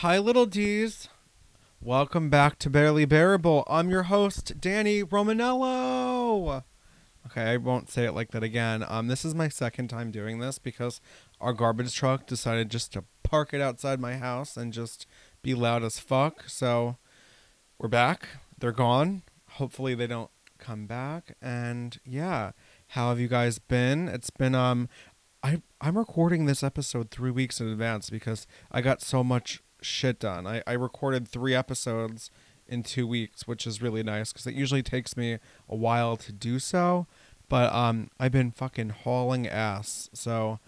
[0.00, 1.08] Hi, little D's.
[1.80, 3.64] Welcome back to Barely Bearable.
[3.66, 6.64] I'm your host, Danny Romanello.
[7.24, 8.84] Okay, I won't say it like that again.
[8.86, 11.00] Um, this is my second time doing this because
[11.40, 15.06] our garbage truck decided just to park it outside my house and just
[15.40, 16.44] be loud as fuck.
[16.46, 16.98] So
[17.78, 18.28] we're back.
[18.58, 19.22] They're gone.
[19.52, 21.36] Hopefully they don't come back.
[21.40, 22.50] And yeah,
[22.88, 24.08] how have you guys been?
[24.08, 24.90] It's been um
[25.42, 30.18] I I'm recording this episode three weeks in advance because I got so much shit
[30.18, 30.46] done.
[30.46, 32.30] I, I recorded three episodes
[32.68, 35.38] in two weeks, which is really nice because it usually takes me
[35.68, 37.06] a while to do so.
[37.48, 40.58] But um, I've been fucking hauling ass, so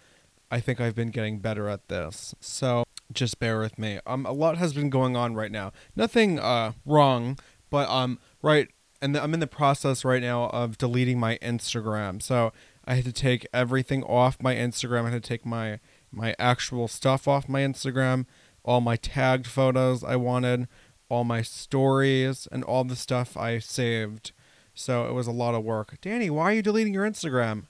[0.51, 2.35] I think I've been getting better at this.
[2.41, 3.99] So just bear with me.
[4.07, 5.73] Um, a lot has been going on right now.
[5.97, 7.39] Nothing uh wrong,
[7.71, 8.69] but um, right,
[9.03, 12.23] and I'm in the process right now of deleting my Instagram.
[12.23, 12.53] So
[12.85, 15.07] I had to take everything off my Instagram.
[15.07, 18.25] I had to take my my actual stuff off my Instagram
[18.69, 20.69] all my tagged photos I wanted,
[21.09, 24.33] all my stories, and all the stuff I saved.
[24.75, 25.97] So it was a lot of work.
[26.03, 27.65] Danny, why are you deleting your Instagram?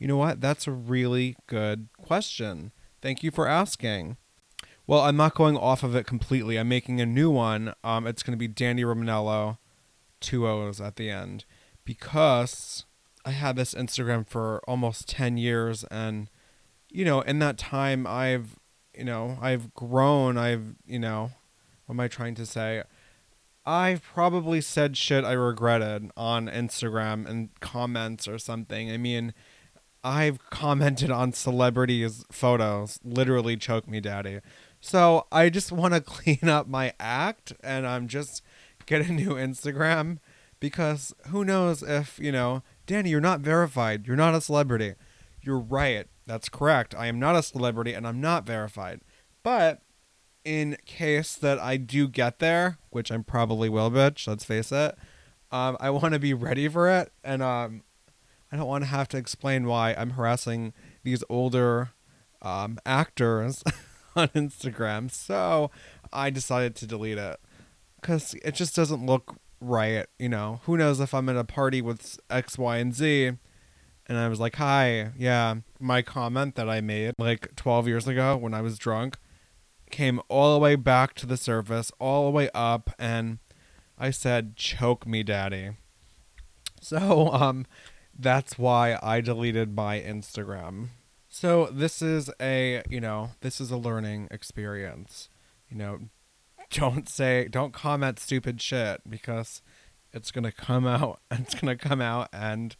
[0.00, 0.40] You know what?
[0.40, 2.72] That's a really good question.
[3.00, 4.16] Thank you for asking.
[4.84, 6.56] Well, I'm not going off of it completely.
[6.56, 7.72] I'm making a new one.
[7.84, 9.58] Um, it's going to be Danny Romanello,
[10.18, 11.44] two O's at the end,
[11.84, 12.84] because
[13.24, 15.84] I had this Instagram for almost 10 years.
[15.84, 16.28] And,
[16.90, 18.58] you know, in that time, I've
[18.96, 20.36] you know, I've grown.
[20.36, 21.30] I've, you know,
[21.86, 22.82] what am I trying to say?
[23.64, 28.90] I've probably said shit I regretted on Instagram and comments or something.
[28.90, 29.34] I mean,
[30.02, 34.40] I've commented on celebrities' photos, literally choke me daddy.
[34.80, 38.42] So I just want to clean up my act and I'm just
[38.86, 40.18] get a new Instagram
[40.58, 44.06] because who knows if, you know, Danny, you're not verified.
[44.06, 44.94] You're not a celebrity.
[45.40, 46.08] You're right.
[46.26, 46.94] That's correct.
[46.96, 49.00] I am not a celebrity and I'm not verified.
[49.42, 49.82] But
[50.44, 54.96] in case that I do get there, which I'm probably will, bitch, let's face it,
[55.50, 57.12] um, I want to be ready for it.
[57.24, 57.82] And um,
[58.50, 60.72] I don't want to have to explain why I'm harassing
[61.02, 61.90] these older
[62.40, 63.62] um, actors
[64.16, 65.10] on Instagram.
[65.10, 65.70] So
[66.12, 67.40] I decided to delete it
[68.00, 70.06] because it just doesn't look right.
[70.18, 73.32] You know, who knows if I'm at a party with X, Y, and Z
[74.08, 78.36] and I was like, "Hi, yeah." My comment that I made like 12 years ago
[78.36, 79.16] when I was drunk
[79.90, 83.38] came all the way back to the surface, all the way up, and
[83.98, 85.76] I said, "Choke me, daddy."
[86.80, 87.66] So, um,
[88.18, 90.88] that's why I deleted my Instagram.
[91.28, 95.28] So this is a, you know, this is a learning experience.
[95.70, 96.00] You know,
[96.70, 99.62] don't say, don't comment stupid shit because
[100.12, 101.20] it's gonna come out.
[101.30, 102.76] It's gonna come out, and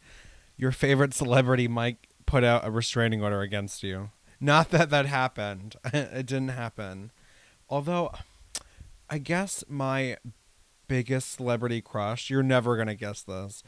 [0.63, 4.11] your favorite celebrity might put out a restraining order against you.
[4.39, 5.75] Not that that happened.
[5.93, 7.11] it didn't happen.
[7.69, 8.13] Although,
[9.09, 10.15] I guess my
[10.87, 13.61] biggest celebrity crush, you're never going to guess this.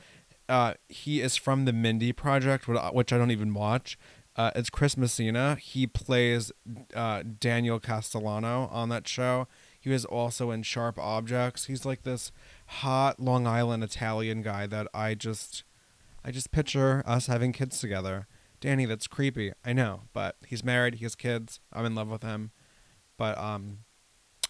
[0.47, 3.99] Uh, he is from the Mindy Project, which I don't even watch.
[4.37, 5.55] Uh, it's Chris Messina.
[5.55, 6.53] He plays
[6.93, 9.49] uh, Daniel Castellano on that show.
[9.77, 11.65] He was also in Sharp Objects.
[11.65, 12.31] He's like this
[12.67, 15.64] hot Long Island Italian guy that I just
[16.25, 18.27] I just picture us having kids together.
[18.59, 19.51] Danny, that's creepy.
[19.63, 21.59] I know, but he's married, he has kids.
[21.71, 22.49] I'm in love with him.
[23.15, 23.79] But um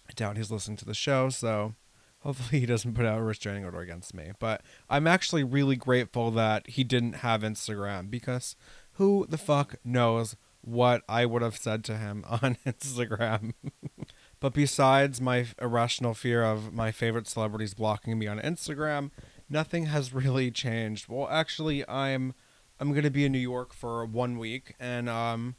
[0.08, 1.74] I doubt he's listening to the show, so
[2.20, 4.30] hopefully he doesn't put out a restraining order against me.
[4.38, 8.56] But I'm actually really grateful that he didn't have Instagram because
[8.92, 13.52] who the fuck knows what I would have said to him on Instagram.
[14.40, 19.10] but besides my irrational fear of my favorite celebrities blocking me on Instagram,
[19.48, 21.08] nothing has really changed.
[21.08, 22.34] Well, actually, I'm
[22.78, 25.56] I'm gonna be in New York for one week, and um,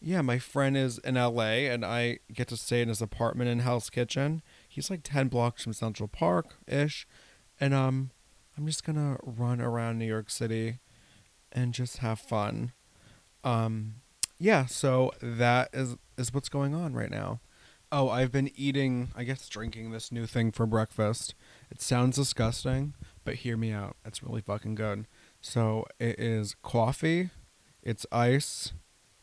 [0.00, 3.60] yeah, my friend is in LA, and I get to stay in his apartment in
[3.60, 4.42] Hell's Kitchen.
[4.68, 7.06] He's like ten blocks from Central Park ish,
[7.60, 8.10] and um,
[8.56, 10.80] I'm just gonna run around New York City,
[11.52, 12.72] and just have fun.
[13.44, 13.96] Um,
[14.38, 17.40] yeah, so that is is what's going on right now.
[17.92, 21.34] Oh, I've been eating, I guess drinking this new thing for breakfast.
[21.70, 22.94] It sounds disgusting,
[23.26, 23.96] but hear me out.
[24.06, 25.06] It's really fucking good.
[25.42, 27.30] So it is coffee,
[27.82, 28.72] it's ice,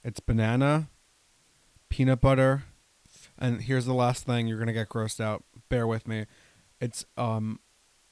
[0.04, 0.90] it's banana,
[1.90, 2.66] peanut butter,
[3.40, 5.46] and here's the last thing you're gonna get grossed out.
[5.70, 6.26] Bear with me.
[6.82, 7.62] It's um,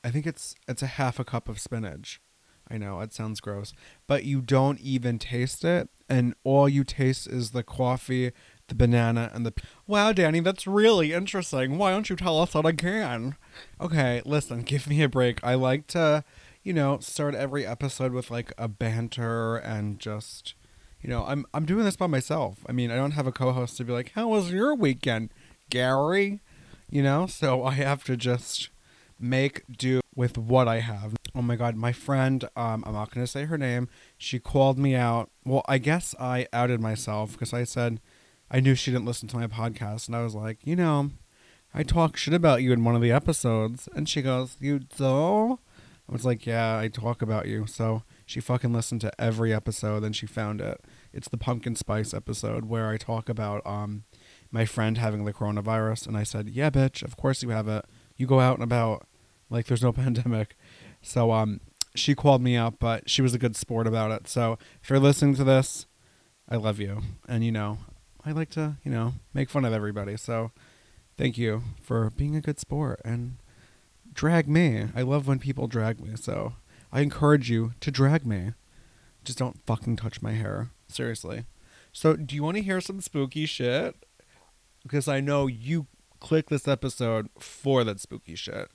[0.03, 2.21] I think it's it's a half a cup of spinach.
[2.69, 3.73] I know it sounds gross,
[4.07, 8.31] but you don't even taste it, and all you taste is the coffee,
[8.71, 9.53] the banana, and the.
[9.85, 11.77] Wow, Danny, that's really interesting.
[11.77, 13.35] Why don't you tell us that again?
[13.79, 15.43] Okay, listen, give me a break.
[15.43, 16.23] I like to,
[16.63, 20.55] you know, start every episode with like a banter and just,
[21.01, 22.65] you know, I'm I'm doing this by myself.
[22.67, 25.29] I mean, I don't have a co-host to be like, "How was your weekend?"
[25.69, 26.39] Gary?"
[26.91, 27.25] you know?
[27.25, 28.69] So I have to just
[29.19, 31.15] make do with what I have.
[31.33, 33.87] Oh my god, my friend, um, I'm not gonna say her name.
[34.17, 35.31] She called me out.
[35.45, 38.01] Well, I guess I outed myself because I said
[38.53, 41.11] I knew she didn't listen to my podcast, and I was like, you know,
[41.73, 45.59] I talk shit about you in one of the episodes, and she goes, "You do?"
[46.09, 50.03] I was like, "Yeah, I talk about you." So she fucking listened to every episode,
[50.03, 50.83] and she found it.
[51.13, 54.03] It's the pumpkin spice episode where I talk about um
[54.51, 57.85] my friend having the coronavirus, and I said, "Yeah, bitch, of course you have it.
[58.17, 59.07] You go out and about
[59.49, 60.57] like there's no pandemic."
[61.01, 61.61] So um
[61.95, 64.27] she called me up, but she was a good sport about it.
[64.27, 65.85] So if you're listening to this,
[66.49, 67.77] I love you, and you know
[68.25, 70.17] I like to you know make fun of everybody.
[70.17, 70.51] So
[71.17, 73.37] thank you for being a good sport and
[74.13, 74.87] drag me.
[74.95, 76.53] I love when people drag me, so
[76.91, 78.53] I encourage you to drag me.
[79.23, 80.71] Just don't fucking touch my hair.
[80.87, 81.45] Seriously.
[81.93, 83.95] So, do you want to hear some spooky shit?
[84.83, 85.87] Because I know you
[86.19, 88.69] click this episode for that spooky shit.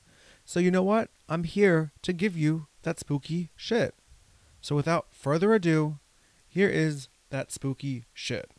[0.45, 1.11] So, you know what?
[1.29, 3.95] I'm here to give you that spooky shit.
[4.61, 5.99] So, without further ado,
[6.47, 8.51] here is that spooky shit.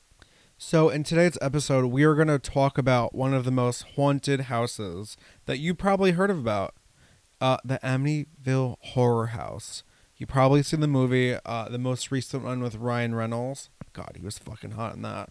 [0.59, 4.41] So, in today's episode, we are going to talk about one of the most haunted
[4.41, 5.15] houses
[5.45, 6.73] that you probably heard of about
[7.39, 9.83] uh, the Amityville Horror House.
[10.15, 13.69] You probably seen the movie, uh, the most recent one with Ryan Reynolds.
[13.93, 15.29] God, he was fucking hot in that.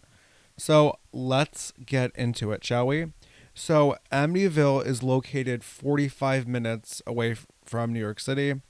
[0.55, 3.07] So, let's get into it, shall we?
[3.53, 7.35] So, Amityville is located 45 minutes away
[7.65, 8.61] from New York City.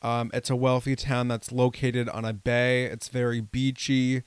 [0.00, 2.84] Um, it's a wealthy town that's located on a bay.
[2.84, 4.22] It's very beachy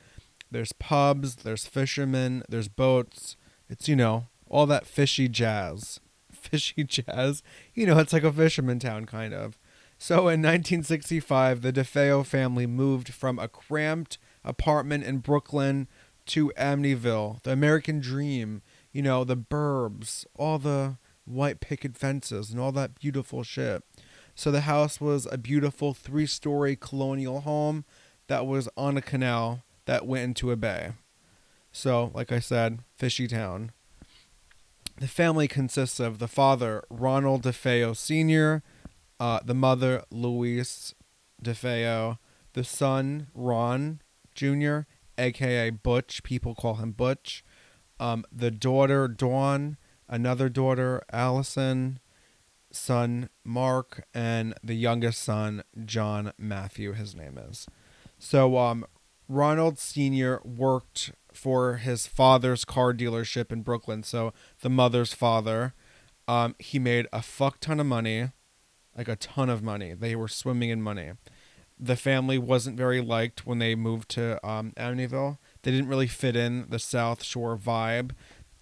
[0.52, 3.38] there's pubs, there's fishermen, there's boats.
[3.70, 6.00] It's, you know, all that fishy jazz.
[6.32, 7.44] Fishy jazz.
[7.74, 9.58] You know, it's like a fisherman town, kind of.
[9.98, 15.88] So in 1965, the DeFeo family moved from a cramped apartment in Brooklyn
[16.28, 18.62] to Amityville, the American dream,
[18.92, 23.84] you know, the burbs, all the white picket fences, and all that beautiful shit.
[24.34, 27.86] So the house was a beautiful three story colonial home
[28.28, 30.94] that was on a canal that went into a bay.
[31.72, 33.72] So, like I said, fishy town.
[34.98, 38.62] The family consists of the father, Ronald DeFeo Sr.,
[39.20, 40.94] uh, the mother, Louise
[41.44, 42.18] DeFeo,
[42.54, 44.02] the son, Ron
[44.36, 44.82] Jr.,
[45.18, 46.24] aka Butch.
[46.24, 47.44] People call him Butch.
[48.00, 49.78] Um, the daughter, Dawn,
[50.10, 52.00] another daughter, Allison,
[52.72, 57.68] son, Mark, and the youngest son, John Matthew, his name is.
[58.18, 58.86] So, um,
[59.32, 60.42] Ronald Sr.
[60.44, 64.04] worked for his father's car dealership in Brooklyn.
[64.04, 65.74] So the mother's father,
[66.28, 68.32] um, he made a fuck ton of money,
[68.98, 69.94] like a ton of money.
[69.94, 71.12] They were swimming in money.
[71.80, 75.38] The family wasn't very liked when they moved to um, Amityville.
[75.62, 78.12] They didn't really fit in the South Shore vibe.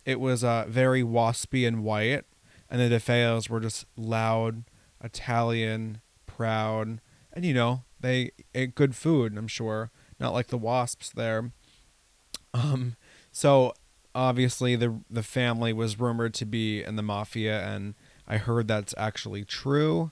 [0.06, 2.26] It was uh, very waspy and white,
[2.70, 4.66] and the DeFeos were just loud,
[5.04, 7.02] Italian, proud,
[7.34, 9.36] and you know they ate good food.
[9.36, 11.52] I'm sure not like the wasps there.
[12.54, 12.96] Um,
[13.32, 13.74] so
[14.16, 17.96] obviously the the family was rumored to be in the mafia, and
[18.28, 20.12] I heard that's actually true.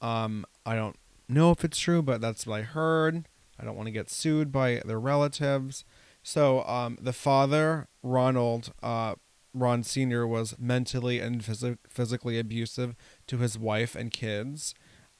[0.00, 0.96] Um, I don't
[1.28, 3.26] know if it's true, but that's what I heard.
[3.58, 5.84] I don't want to get sued by their relatives.
[6.22, 9.14] So um, the father, Ronald, uh,
[9.54, 12.94] Ron Sr., was mentally and phys- physically abusive
[13.26, 14.74] to his wife and kids.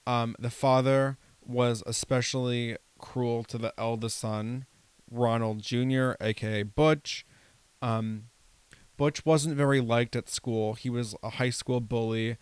[0.07, 4.67] Um, the father was especially cruel to the eldest son,
[5.11, 7.25] Ronald Jr., aka Butch.
[7.81, 8.25] Um,
[8.97, 10.75] Butch wasn't very liked at school.
[10.75, 12.37] He was a high school bully,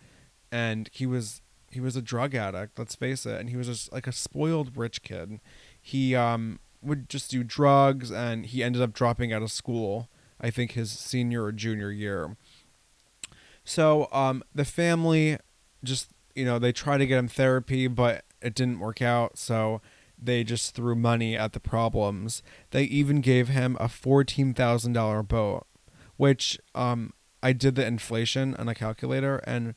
[0.51, 2.77] and he was he was a drug addict.
[2.79, 5.39] Let's face it, and he was just like a spoiled rich kid.
[5.79, 10.09] He um would just do drugs, and he ended up dropping out of school.
[10.39, 12.37] I think his senior or junior year.
[13.63, 15.37] So um, the family
[15.83, 19.37] just you know they tried to get him therapy, but it didn't work out.
[19.37, 19.81] So
[20.17, 22.41] they just threw money at the problems.
[22.71, 25.67] They even gave him a $14,000 boat,
[26.17, 29.75] which um, I did the inflation on a calculator, and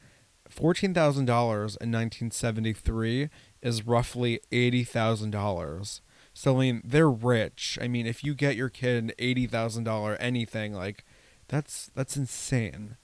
[0.50, 3.28] $14,000 in 1973
[3.62, 6.00] is roughly $80,000.
[6.32, 7.78] So, I mean, they're rich.
[7.80, 11.04] I mean, if you get your kid an $80,000 anything, like,
[11.48, 12.96] that's that's insane.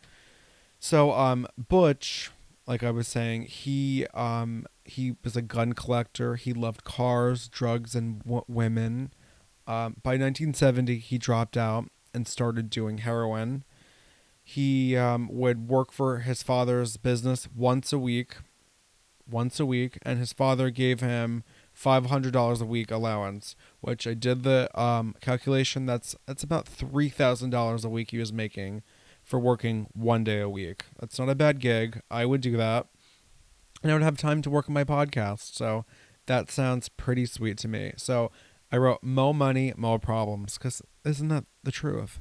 [0.78, 2.31] So, um, Butch,
[2.66, 6.37] like I was saying, he um he was a gun collector.
[6.37, 9.12] He loved cars, drugs, and w- women.
[9.66, 13.64] Um, by 1970, he dropped out and started doing heroin.
[14.43, 18.37] He um, would work for his father's business once a week,
[19.28, 23.57] once a week, and his father gave him five hundred dollars a week allowance.
[23.81, 25.85] Which I did the um, calculation.
[25.85, 28.83] That's that's about three thousand dollars a week he was making
[29.25, 30.85] for working one day a week.
[31.00, 32.00] That's not a bad gig.
[32.09, 32.87] I would do that.
[33.83, 35.54] And I would have time to work on my podcast.
[35.54, 35.85] So
[36.26, 37.92] that sounds pretty sweet to me.
[37.97, 38.30] So
[38.71, 42.21] I wrote mo money, mo problems because isn't that the truth?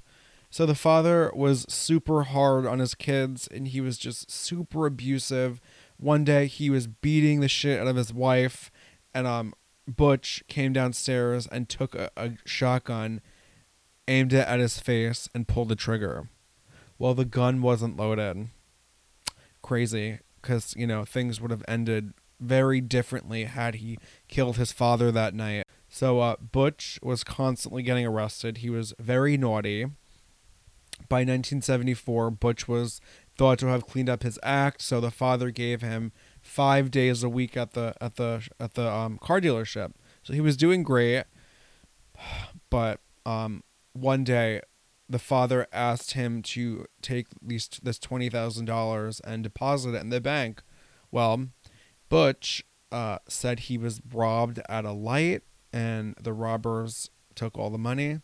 [0.50, 5.60] So the father was super hard on his kids and he was just super abusive.
[5.98, 8.72] One day he was beating the shit out of his wife
[9.14, 9.54] and um
[9.88, 13.22] Butch came downstairs and took a, a shotgun,
[14.08, 16.30] aimed it at his face and pulled the trigger.
[16.98, 18.48] Well, the gun wasn't loaded.
[19.62, 23.98] Crazy cuz you know things would have ended very differently had he
[24.28, 25.66] killed his father that night.
[25.90, 28.58] So uh, Butch was constantly getting arrested.
[28.58, 29.86] He was very naughty.
[31.10, 33.02] By 1974, Butch was
[33.38, 37.30] thought to have cleaned up his act, so the father gave him five days a
[37.30, 39.92] week at the at the at the um, car dealership.
[40.24, 41.26] So he was doing great,
[42.70, 44.62] but um, one day
[45.08, 50.10] the father asked him to take these this twenty thousand dollars and deposit it in
[50.10, 50.62] the bank.
[51.12, 51.48] Well,
[52.10, 57.78] Butch uh, said he was robbed at a light, and the robbers took all the
[57.78, 58.20] money.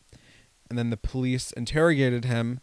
[0.69, 2.61] And then the police interrogated him.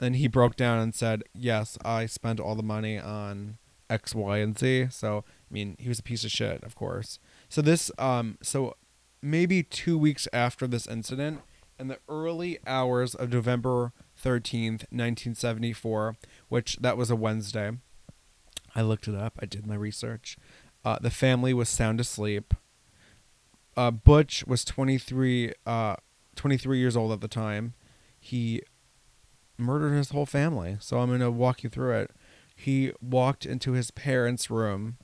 [0.00, 4.38] and he broke down and said, "Yes, I spent all the money on X, Y,
[4.38, 7.18] and Z." So I mean, he was a piece of shit, of course.
[7.48, 8.74] So this, um, so
[9.22, 11.40] maybe two weeks after this incident,
[11.78, 16.16] in the early hours of November thirteenth, nineteen seventy four,
[16.48, 17.72] which that was a Wednesday.
[18.74, 19.38] I looked it up.
[19.40, 20.36] I did my research.
[20.84, 22.54] Uh, the family was sound asleep.
[23.76, 25.96] Uh, Butch was 23, uh,
[26.36, 27.74] 23 years old at the time.
[28.20, 28.62] He
[29.56, 30.76] murdered his whole family.
[30.80, 32.10] So I'm going to walk you through it.
[32.54, 34.96] He walked into his parents' room.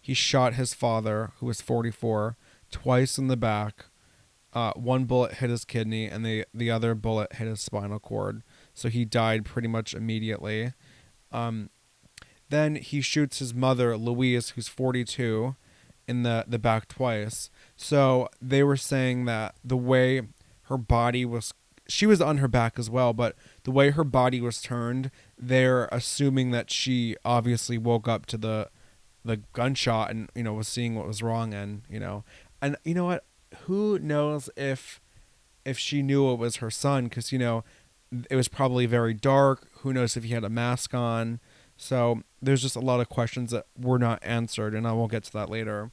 [0.00, 2.36] He shot his father, who was 44,
[2.70, 3.86] twice in the back.
[4.58, 8.42] Uh, one bullet hit his kidney, and the, the other bullet hit his spinal cord.
[8.74, 10.72] So he died pretty much immediately.
[11.30, 11.70] Um,
[12.48, 15.54] then he shoots his mother, Louise, who's 42,
[16.08, 17.50] in the, the back twice.
[17.76, 20.22] So they were saying that the way
[20.62, 21.54] her body was,
[21.86, 25.88] she was on her back as well, but the way her body was turned, they're
[25.92, 28.70] assuming that she obviously woke up to the
[29.24, 32.24] the gunshot and you know was seeing what was wrong and you know
[32.62, 33.24] and you know what
[33.64, 35.00] who knows if
[35.64, 37.64] if she knew it was her son because you know
[38.30, 41.40] it was probably very dark who knows if he had a mask on
[41.78, 45.22] so there's just a lot of questions that were not answered, and I will get
[45.24, 45.92] to that later.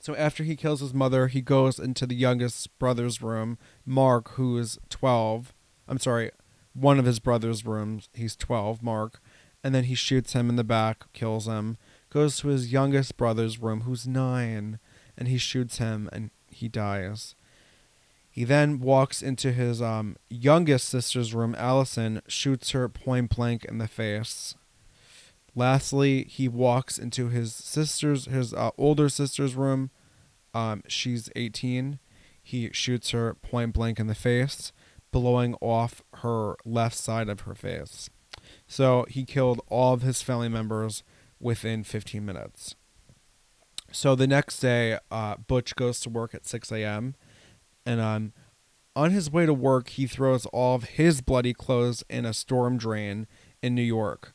[0.00, 4.58] So after he kills his mother, he goes into the youngest brother's room, Mark, who
[4.58, 5.52] is 12.
[5.86, 6.30] I'm sorry,
[6.72, 8.08] one of his brother's rooms.
[8.14, 9.20] He's 12, Mark.
[9.62, 11.76] And then he shoots him in the back, kills him,
[12.10, 14.78] goes to his youngest brother's room, who's 9,
[15.16, 17.34] and he shoots him and he dies.
[18.30, 23.78] He then walks into his um, youngest sister's room, Allison, shoots her point blank in
[23.78, 24.56] the face.
[25.54, 29.90] Lastly, he walks into his sister's, his uh, older sister's room.
[30.52, 32.00] Um, she's 18.
[32.42, 34.72] He shoots her point blank in the face,
[35.12, 38.10] blowing off her left side of her face.
[38.66, 41.04] So he killed all of his family members
[41.38, 42.74] within 15 minutes.
[43.94, 47.14] So the next day, uh, Butch goes to work at 6 a.m
[47.86, 48.32] and um,
[48.96, 52.76] on his way to work, he throws all of his bloody clothes in a storm
[52.76, 53.26] drain
[53.62, 54.34] in New York.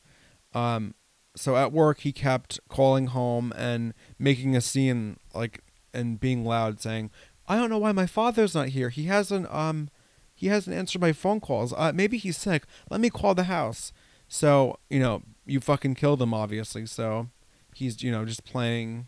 [0.54, 0.94] Um,
[1.36, 5.62] so at work, he kept calling home and making a scene, like
[5.94, 7.10] and being loud, saying,
[7.48, 8.90] "I don't know why my father's not here.
[8.90, 9.88] He hasn't um,
[10.34, 11.72] he hasn't answered my phone calls.
[11.76, 12.64] Uh, maybe he's sick.
[12.90, 13.92] Let me call the house."
[14.28, 16.84] So you know, you fucking killed him, obviously.
[16.86, 17.28] So
[17.74, 19.06] he's you know just playing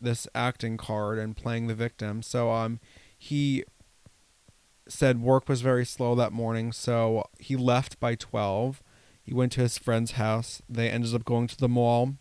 [0.00, 2.22] this acting card and playing the victim.
[2.22, 2.80] So um,
[3.16, 3.64] he
[4.88, 8.82] said work was very slow that morning, so he left by 12.
[9.22, 10.62] He went to his friend's house.
[10.68, 12.14] They ended up going to the mall.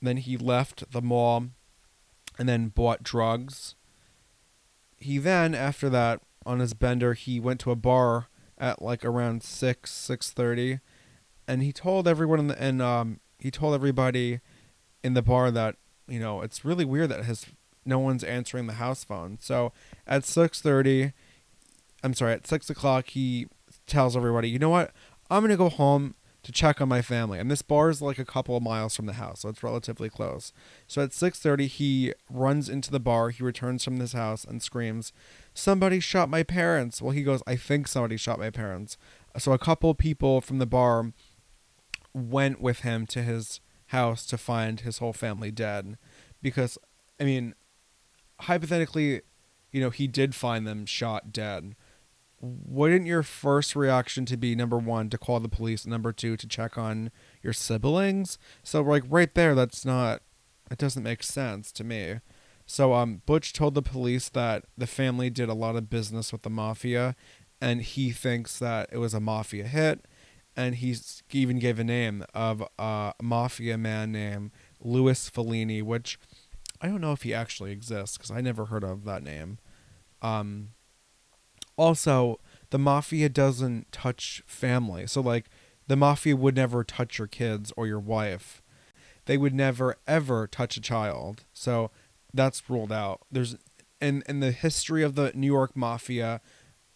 [0.00, 1.46] Then he left the mall
[2.38, 3.74] and then bought drugs.
[4.98, 9.42] He then, after that, on his bender, he went to a bar at like around
[9.42, 10.80] 6, 6.30.
[11.48, 14.40] And he told everyone in the, and um, he told everybody
[15.02, 15.76] in the bar that,
[16.08, 17.46] you know, it's really weird that his
[17.84, 19.38] no one's answering the house phone.
[19.40, 19.72] So
[20.06, 21.12] at 6:30,
[22.02, 23.46] I'm sorry, at six o'clock, he
[23.86, 24.92] tells everybody, you know what?
[25.30, 27.38] I'm gonna go home to check on my family.
[27.38, 30.10] And this bar is like a couple of miles from the house, so it's relatively
[30.10, 30.52] close.
[30.86, 33.30] So at 6:30, he runs into the bar.
[33.30, 35.12] He returns from this house and screams,
[35.54, 38.98] "Somebody shot my parents!" Well, he goes, "I think somebody shot my parents."
[39.38, 41.12] So a couple of people from the bar
[42.12, 43.60] went with him to his
[43.94, 45.96] house to find his whole family dead,
[46.42, 46.78] because
[47.20, 47.54] I mean,
[48.40, 49.22] hypothetically,
[49.72, 51.74] you know, he did find them shot dead.
[52.44, 56.46] wouldn't your first reaction to be number one to call the police, number two to
[56.46, 57.10] check on
[57.42, 58.38] your siblings?
[58.62, 60.22] So like right there, that's not.
[60.70, 62.20] It doesn't make sense to me.
[62.66, 66.42] So um, Butch told the police that the family did a lot of business with
[66.42, 67.14] the mafia,
[67.60, 70.06] and he thinks that it was a mafia hit,
[70.56, 70.96] and he
[71.32, 76.18] even gave a name of a mafia man named Louis Falini, which
[76.80, 79.58] I don't know if he actually exists because I never heard of that name.
[80.22, 80.70] Um,
[81.76, 82.38] also,
[82.70, 85.46] the mafia doesn't touch family, so like
[85.86, 88.62] the mafia would never touch your kids or your wife.
[89.26, 91.44] They would never ever touch a child.
[91.52, 91.90] So
[92.32, 93.22] that's ruled out.
[93.30, 93.56] There's
[94.00, 96.40] in in the history of the New York mafia,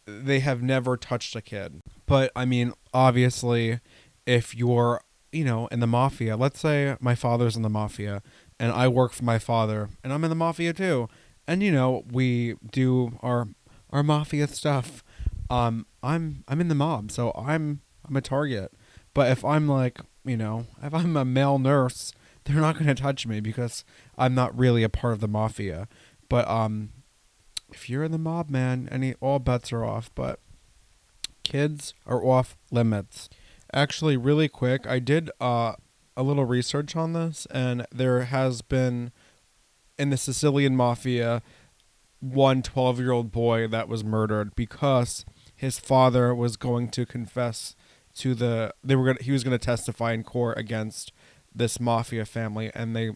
[0.09, 1.81] they have never touched a kid.
[2.07, 3.81] But I mean, obviously,
[4.27, 8.23] if you're you know in the mafia, let's say my father's in the mafia
[8.59, 11.09] and I work for my father and I'm in the mafia too,
[11.47, 13.49] and you know we do our
[13.91, 15.05] our mafia stuff.
[15.51, 18.73] Um, I'm I'm in the mob, so I'm I'm a target.
[19.15, 22.13] But if I'm like you know if I'm a male nurse
[22.49, 23.85] they're not going to touch me because
[24.17, 25.87] I'm not really a part of the mafia.
[26.31, 26.91] But um,
[27.71, 30.11] if you're in the mob, man, any all bets are off.
[30.15, 30.41] But
[31.45, 33.29] kids are off limits.
[33.73, 35.75] Actually, really quick, I did uh,
[36.17, 39.13] a little research on this, and there has been
[39.99, 41.43] in the Sicilian mafia
[42.21, 47.77] one 12 year old boy that was murdered because his father was going to confess
[48.15, 51.13] to the they were going he was going to testify in court against
[51.55, 53.13] this mafia family, and they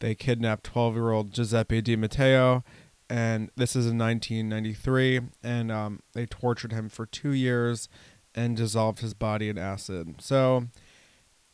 [0.00, 2.64] they kidnapped 12 year old Giuseppe Di Matteo,
[3.08, 7.88] and this is in 1993, and um, they tortured him for two years
[8.34, 10.16] and dissolved his body in acid.
[10.20, 10.68] So,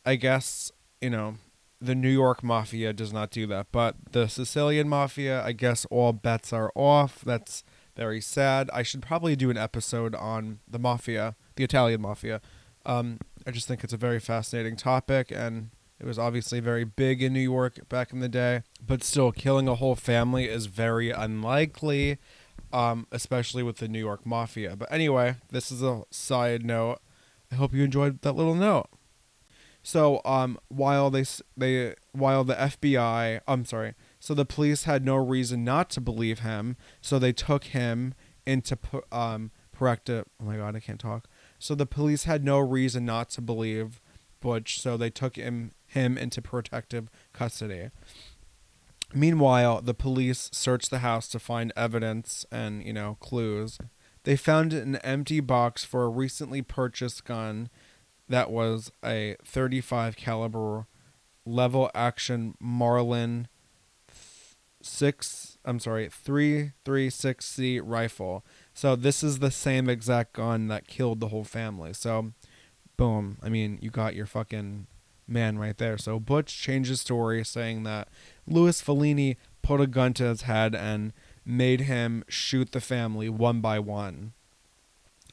[0.05, 1.35] I guess you know
[1.79, 6.13] the New York mafia does not do that, but the Sicilian mafia, I guess all
[6.13, 7.21] bets are off.
[7.25, 7.63] That's
[7.95, 8.69] very sad.
[8.73, 12.39] I should probably do an episode on the mafia, the Italian mafia.
[12.85, 17.21] Um, I just think it's a very fascinating topic, and it was obviously very big
[17.21, 21.11] in New York back in the day, but still, killing a whole family is very
[21.11, 22.17] unlikely,
[22.73, 24.75] um, especially with the New York Mafia.
[24.75, 27.01] But anyway, this is a side note.
[27.51, 28.89] I hope you enjoyed that little note.
[29.83, 31.23] So, um, while they
[31.55, 36.39] they while the FBI, I'm sorry, so the police had no reason not to believe
[36.39, 38.15] him, so they took him
[38.47, 38.75] into
[39.11, 40.25] um corrective.
[40.41, 41.27] Oh my god, I can't talk.
[41.59, 44.01] So the police had no reason not to believe
[44.39, 47.89] Butch, so they took him him into protective custody.
[49.13, 53.77] Meanwhile, the police searched the house to find evidence and, you know, clues.
[54.23, 57.69] They found an empty box for a recently purchased gun
[58.29, 60.87] that was a 35 caliber
[61.45, 63.47] lever action Marlin
[64.81, 68.45] 6 I'm sorry, 336C rifle.
[68.73, 71.93] So this is the same exact gun that killed the whole family.
[71.93, 72.31] So
[72.97, 74.87] boom, I mean, you got your fucking
[75.27, 75.97] man right there.
[75.97, 78.07] So Butch changed his story saying that
[78.47, 81.13] Louis Falini put a gun to his head and
[81.45, 84.33] made him shoot the family one by one.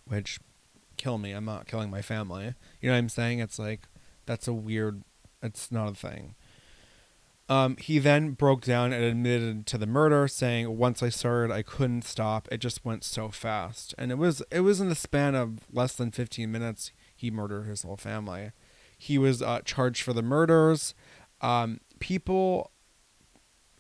[0.07, 0.41] Which
[0.97, 1.33] kill me.
[1.33, 2.55] I'm not killing my family.
[2.81, 3.41] You know what I'm saying?
[3.41, 3.89] It's like
[4.27, 5.03] that's a weird
[5.43, 6.35] it's not a thing.
[7.49, 11.63] Um, he then broke down and admitted to the murder, saying, "Once I started, I
[11.63, 12.47] couldn't stop.
[12.53, 15.95] It just went so fast, and it was it was in the span of less
[15.95, 16.93] than 15 minutes.
[17.17, 18.53] He murdered his whole family.
[18.99, 20.95] He was uh, charged for the murders.
[21.41, 22.73] Um, people,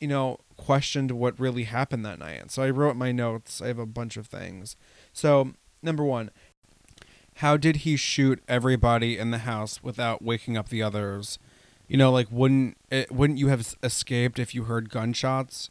[0.01, 2.51] you know, questioned what really happened that night.
[2.51, 3.61] So I wrote my notes.
[3.61, 4.77] I have a bunch of things.
[5.13, 5.53] So,
[5.83, 6.31] number one,
[7.37, 11.39] how did he shoot everybody in the house without waking up the others?
[11.87, 15.71] You know, like wouldn't it, wouldn't you have escaped if you heard gunshots?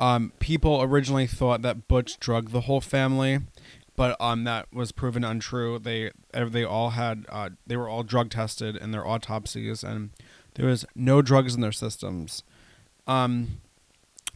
[0.00, 3.40] Um, people originally thought that Butch drugged the whole family,
[3.96, 5.78] but um, that was proven untrue.
[5.78, 10.10] They they all had uh, they were all drug tested in their autopsies, and
[10.54, 12.42] there was no drugs in their systems.
[13.06, 13.60] Um,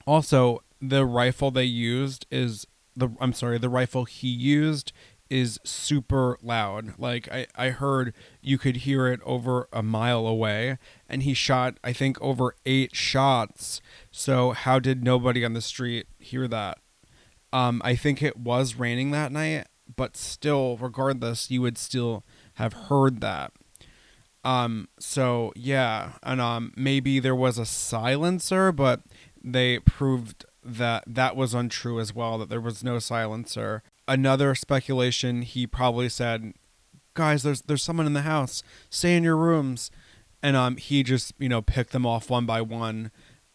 [0.07, 2.67] also, the rifle they used is
[2.97, 4.93] the I'm sorry, the rifle he used
[5.31, 6.99] is super loud.
[6.99, 11.79] Like I, I heard you could hear it over a mile away and he shot
[11.85, 13.81] I think over 8 shots.
[14.11, 16.79] So how did nobody on the street hear that?
[17.53, 22.73] Um, I think it was raining that night, but still, regardless, you would still have
[22.73, 23.53] heard that.
[24.45, 29.03] Um, so yeah, and um, maybe there was a silencer, but
[29.43, 32.39] they proved that that was untrue as well.
[32.39, 33.83] That there was no silencer.
[34.07, 36.53] Another speculation, he probably said,
[37.15, 38.63] "Guys, there's there's someone in the house.
[38.91, 39.91] Stay in your rooms,"
[40.43, 43.11] and um, he just you know picked them off one by one,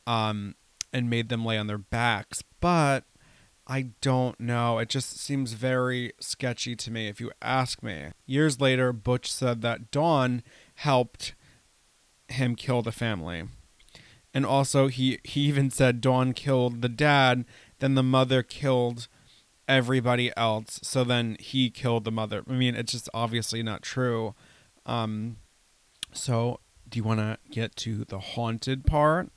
[0.05, 0.55] um,
[0.91, 2.43] and made them lay on their backs.
[2.59, 3.05] But
[3.65, 4.77] I don't know.
[4.79, 8.07] It just seems very sketchy to me if you ask me.
[8.25, 10.43] Years later, Butch said that Dawn
[10.75, 11.33] helped
[12.27, 13.43] him kill the family.
[14.33, 17.45] And also he he even said Dawn killed the dad,
[17.79, 19.07] then the mother killed
[19.67, 20.79] everybody else.
[20.83, 22.43] So then he killed the mother.
[22.49, 24.35] I mean, it's just obviously not true.
[24.85, 25.37] Um
[26.11, 29.29] so do you want to get to the haunted part?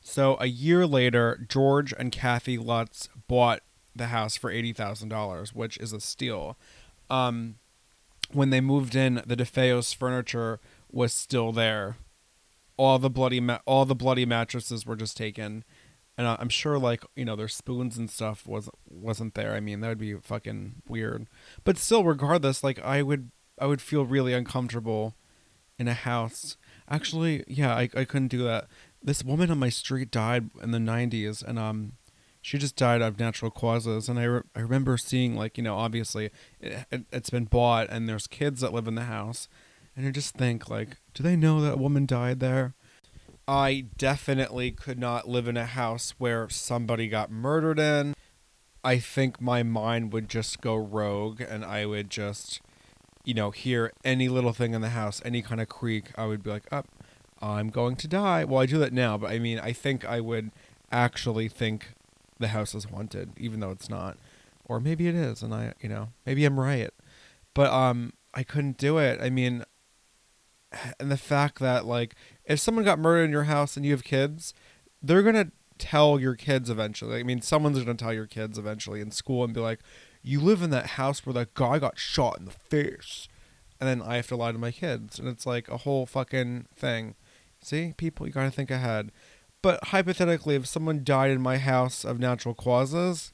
[0.00, 3.60] So a year later, George and Kathy Lutz bought
[3.98, 6.56] the house for eighty thousand dollars, which is a steal.
[7.10, 7.56] Um,
[8.32, 11.96] when they moved in, the DeFeos furniture was still there.
[12.76, 15.64] All the bloody ma- all the bloody mattresses were just taken,
[16.16, 19.54] and I'm sure like you know their spoons and stuff was wasn't there.
[19.54, 21.26] I mean that would be fucking weird,
[21.64, 25.16] but still, regardless, like I would I would feel really uncomfortable
[25.78, 26.56] in a house.
[26.88, 28.68] Actually, yeah, I I couldn't do that.
[29.02, 31.92] This woman on my street died in the 90s, and um,
[32.40, 34.08] she just died of natural causes.
[34.08, 38.08] And I, re- I remember seeing like you know obviously it, has been bought and
[38.08, 39.48] there's kids that live in the house.
[39.96, 42.74] And you just think like do they know that a woman died there?
[43.46, 48.14] I definitely could not live in a house where somebody got murdered in.
[48.84, 52.60] I think my mind would just go rogue and i would just
[53.24, 56.12] you know hear any little thing in the house any kind of creak.
[56.16, 56.86] I would be like up
[57.42, 58.44] oh, i'm going to die.
[58.44, 60.50] Well i do that now but i mean i think i would
[60.90, 61.94] actually think
[62.38, 64.16] the house is haunted, even though it's not.
[64.64, 66.90] Or maybe it is, and I, you know, maybe I'm right.
[67.54, 69.18] But um, I couldn't do it.
[69.20, 69.64] I mean,
[71.00, 74.04] and the fact that like if someone got murdered in your house and you have
[74.04, 74.54] kids,
[75.02, 77.20] they're gonna tell your kids eventually.
[77.20, 79.80] I mean, someone's gonna tell your kids eventually in school and be like,
[80.22, 83.28] "You live in that house where that guy got shot in the face,"
[83.80, 86.66] and then I have to lie to my kids, and it's like a whole fucking
[86.74, 87.14] thing.
[87.60, 89.10] See, people, you gotta think ahead.
[89.62, 93.32] But hypothetically, if someone died in my house of natural causes,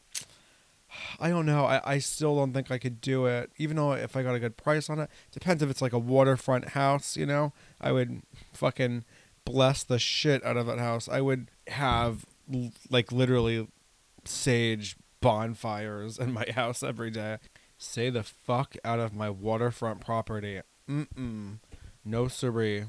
[1.20, 1.64] I don't know.
[1.64, 3.50] I, I still don't think I could do it.
[3.58, 5.98] Even though if I got a good price on it, depends if it's like a
[5.98, 7.52] waterfront house, you know?
[7.80, 9.04] I would fucking
[9.44, 11.08] bless the shit out of that house.
[11.08, 12.24] I would have
[12.90, 13.68] like literally
[14.24, 17.38] sage bonfires in my house every day.
[17.76, 20.60] Say the fuck out of my waterfront property.
[20.88, 21.58] Mm-mm.
[22.04, 22.84] No siree.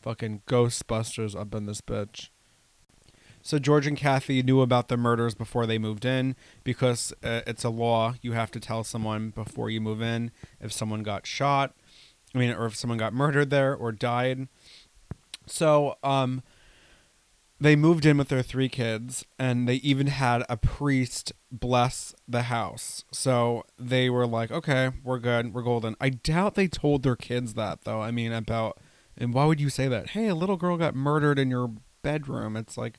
[0.00, 2.28] Fucking Ghostbusters up in this bitch.
[3.44, 7.62] So George and Kathy knew about the murders before they moved in because uh, it's
[7.62, 8.14] a law.
[8.22, 10.30] You have to tell someone before you move in
[10.62, 11.74] if someone got shot,
[12.34, 14.48] I mean, or if someone got murdered there or died.
[15.46, 16.42] So, um,
[17.60, 22.42] they moved in with their three kids and they even had a priest bless the
[22.44, 23.04] house.
[23.12, 25.52] So they were like, okay, we're good.
[25.52, 25.96] We're golden.
[26.00, 28.00] I doubt they told their kids that though.
[28.00, 28.80] I mean, about,
[29.18, 30.10] and why would you say that?
[30.10, 32.56] Hey, a little girl got murdered in your bedroom.
[32.56, 32.98] It's like,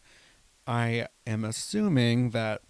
[0.68, 2.62] I am assuming that,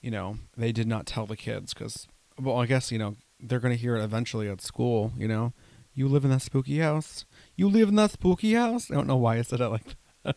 [0.00, 2.08] you know, they did not tell the kids because,
[2.40, 5.52] well, I guess, you know, they're going to hear it eventually at school, you know.
[5.94, 7.24] You live in that spooky house.
[7.56, 8.90] You live in that spooky house.
[8.90, 10.36] I don't know why I said it like that.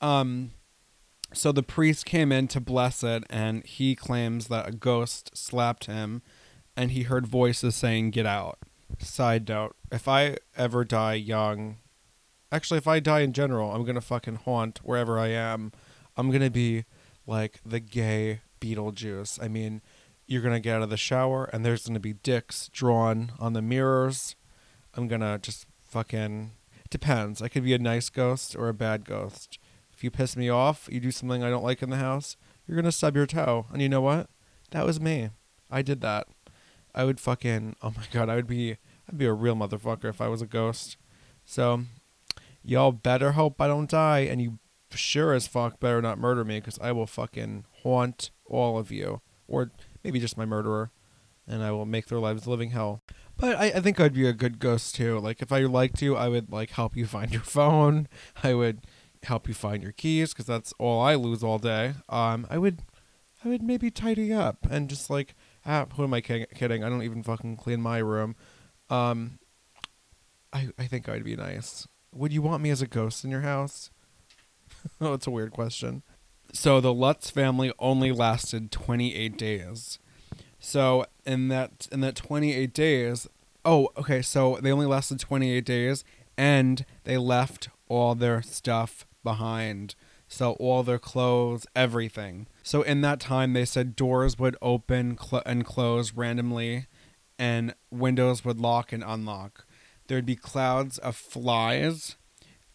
[0.00, 0.52] um,
[1.32, 5.86] so the priest came in to bless it, and he claims that a ghost slapped
[5.86, 6.22] him,
[6.76, 8.58] and he heard voices saying, "Get out."
[8.98, 11.76] Side note: If I ever die young,
[12.50, 15.72] actually, if I die in general, I'm gonna fucking haunt wherever I am
[16.18, 16.84] I'm gonna be
[17.26, 19.40] like the gay Beetlejuice.
[19.40, 19.80] I mean,
[20.26, 23.62] you're gonna get out of the shower and there's gonna be dicks drawn on the
[23.62, 24.34] mirrors.
[24.94, 26.50] I'm gonna just fucking.
[26.90, 27.40] Depends.
[27.40, 29.58] I could be a nice ghost or a bad ghost.
[29.92, 32.76] If you piss me off, you do something I don't like in the house, you're
[32.76, 33.66] gonna stub your toe.
[33.72, 34.28] And you know what?
[34.72, 35.30] That was me.
[35.70, 36.26] I did that.
[36.94, 37.76] I would fucking.
[37.80, 38.76] Oh my god, I would be.
[39.08, 40.96] I'd be a real motherfucker if I was a ghost.
[41.44, 41.84] So,
[42.62, 44.58] y'all better hope I don't die, and you
[44.96, 49.20] sure as fuck better not murder me because I will fucking haunt all of you.
[49.46, 49.70] Or
[50.02, 50.90] maybe just my murderer.
[51.46, 53.02] And I will make their lives living hell.
[53.36, 55.18] But I, I think I'd be a good ghost too.
[55.18, 58.08] Like if I liked you, I would like help you find your phone.
[58.42, 58.80] I would
[59.22, 61.94] help you find your keys because that's all I lose all day.
[62.08, 62.82] Um, I would,
[63.44, 66.84] I would maybe tidy up and just like, ah, who am I kidding?
[66.84, 68.36] I don't even fucking clean my room.
[68.90, 69.38] Um,
[70.52, 71.86] I I think I'd be nice.
[72.12, 73.90] Would you want me as a ghost in your house?
[75.00, 76.02] oh, it's a weird question.
[76.52, 79.98] So the Lutz family only lasted 28 days.
[80.58, 83.26] So in that in that 28 days,
[83.64, 86.04] oh, okay, so they only lasted 28 days
[86.36, 89.94] and they left all their stuff behind.
[90.26, 92.48] So all their clothes, everything.
[92.62, 96.86] So in that time they said doors would open cl- and close randomly
[97.38, 99.64] and windows would lock and unlock.
[100.06, 102.16] There'd be clouds of flies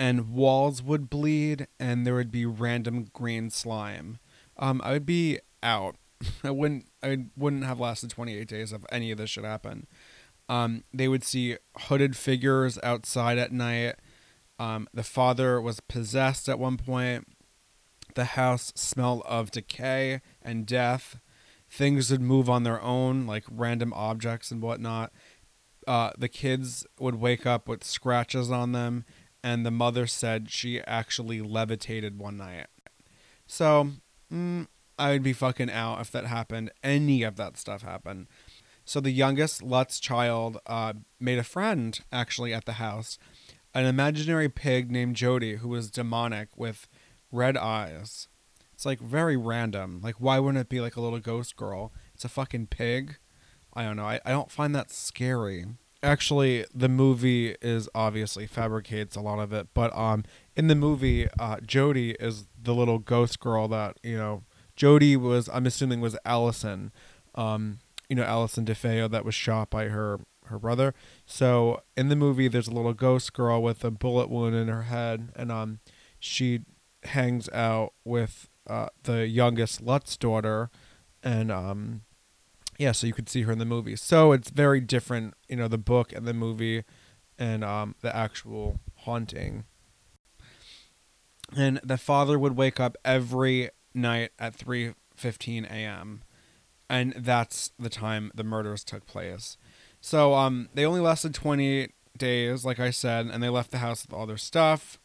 [0.04, 4.20] and walls would bleed and there would be random green slime.
[4.58, 5.96] Um, I would be out.
[6.44, 9.88] I wouldn't I wouldn't have lasted 28 days if any of this should happen.
[10.50, 13.96] Um, they would see hooded figures outside at night.
[14.60, 17.26] Um, the father was possessed at one point.
[18.16, 21.18] The house smelled of decay and death.
[21.70, 25.14] Things would move on their own, like random objects and whatnot.
[25.88, 29.06] Uh, the kids would wake up with scratches on them,
[29.44, 32.68] and the mother said she actually levitated one night.
[33.46, 33.90] So,
[34.32, 36.72] mm, I would be fucking out if that happened.
[36.84, 38.28] Any of that stuff happened.
[38.86, 43.18] So the youngest Lutz child uh, made a friend actually at the house,
[43.74, 46.88] an imaginary pig named Jody who was demonic with
[47.32, 48.28] red eyes.
[48.74, 50.02] It's like very random.
[50.04, 51.94] Like why wouldn't it be like a little ghost girl?
[52.14, 53.18] It's a fucking pig.
[53.74, 54.06] I don't know.
[54.06, 55.66] I, I don't find that scary.
[56.04, 61.30] Actually, the movie is obviously fabricates a lot of it, but um, in the movie,
[61.40, 64.44] uh, Jody is the little ghost girl that you know.
[64.76, 66.92] Jody was, I'm assuming, was Allison.
[67.36, 70.94] Um, you know, Allison DeFeo that was shot by her her brother.
[71.26, 74.84] So in the movie, there's a little ghost girl with a bullet wound in her
[74.84, 75.80] head, and um,
[76.20, 76.62] she
[77.04, 80.70] hangs out with uh, the youngest Lutz daughter,
[81.24, 82.02] and um,
[82.78, 83.96] yeah, so you could see her in the movie.
[83.96, 86.84] So it's very different, you know, the book and the movie,
[87.38, 89.66] and um, the actual haunting.
[91.56, 96.24] And the father would wake up every night at three fifteen a.m
[96.94, 99.58] and that's the time the murders took place.
[100.00, 104.06] So um, they only lasted 20 days, like I said, and they left the house
[104.06, 105.00] with all their stuff.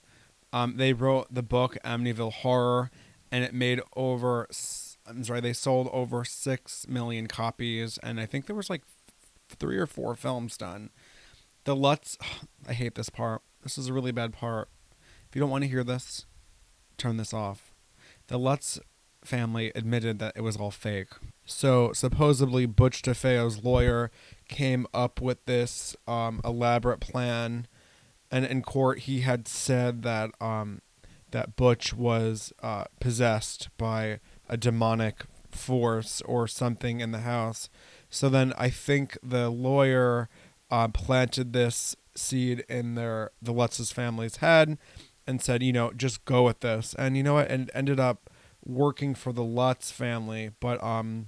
[0.53, 2.91] Um, they wrote the book Amityville Horror,
[3.33, 4.47] and it made over.
[5.09, 8.83] I'm sorry, they sold over six million copies, and I think there was like
[9.49, 10.91] three or four films done.
[11.65, 12.19] The Lutz,
[12.69, 13.43] I hate this part.
[13.63, 14.69] This is a really bad part.
[15.29, 16.27] If you don't want to hear this,
[16.97, 17.73] turn this off.
[18.29, 18.79] The Lutz
[19.25, 21.09] family admitted that it was all fake.
[21.45, 24.11] So supposedly Butch DeFeo's lawyer
[24.49, 27.67] came up with this um, elaborate plan,
[28.31, 30.81] and in court he had said that um,
[31.31, 37.69] that Butch was uh, possessed by a demonic force or something in the house.
[38.11, 40.29] So then I think the lawyer
[40.71, 44.79] uh, planted this seed in their the Lutz's family's head
[45.27, 46.95] and said, you know, just go with this.
[46.99, 47.51] And you know what?
[47.51, 48.31] And ended up
[48.65, 51.27] working for the Lutz family, but um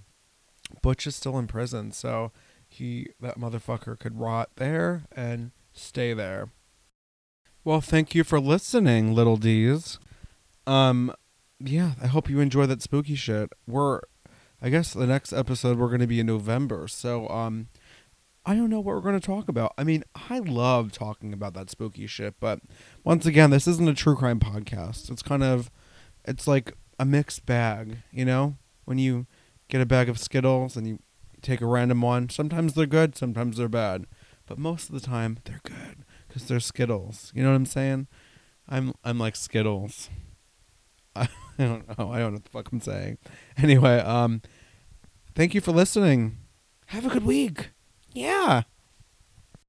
[0.83, 2.33] Butch is still in prison, so
[2.68, 6.50] he that motherfucker could rot there and stay there.
[7.64, 9.98] Well, thank you for listening, little D's.
[10.66, 11.12] Um
[11.60, 13.50] yeah, I hope you enjoy that spooky shit.
[13.66, 14.00] We're
[14.62, 16.88] I guess the next episode we're going to be in November.
[16.88, 17.68] So um
[18.46, 19.74] I don't know what we're going to talk about.
[19.76, 22.60] I mean, I love talking about that spooky shit, but
[23.04, 25.10] once again, this isn't a true crime podcast.
[25.10, 25.70] It's kind of
[26.24, 28.56] it's like a mixed bag, you know?
[28.86, 29.26] When you
[29.68, 30.98] get a bag of Skittles and you
[31.42, 32.28] take a random one.
[32.28, 34.06] Sometimes they're good, sometimes they're bad,
[34.46, 37.32] but most of the time they're good because they're Skittles.
[37.34, 38.08] You know what I'm saying?
[38.68, 40.10] I'm I'm like Skittles.
[41.16, 42.10] I, don't know.
[42.12, 43.18] I don't know what the fuck I'm saying.
[43.56, 44.42] Anyway, um,
[45.34, 46.38] thank you for listening.
[46.86, 47.70] Have a good week.
[48.12, 48.62] Yeah.